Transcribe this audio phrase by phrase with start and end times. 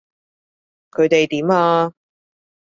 [0.89, 1.93] 佢哋點啊？